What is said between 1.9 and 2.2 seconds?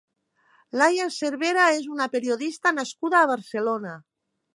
una